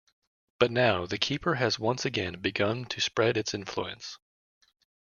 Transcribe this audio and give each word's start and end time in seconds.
But 0.57 0.71
now, 0.71 1.05
the 1.05 1.19
Keeper 1.19 1.53
has 1.53 1.77
once 1.77 2.05
again 2.05 2.39
begun 2.39 2.85
to 2.85 2.99
spread 2.99 3.37
its 3.37 3.53
influence. 3.53 4.17